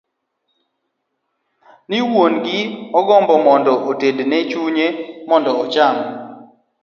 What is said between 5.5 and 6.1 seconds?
ocham.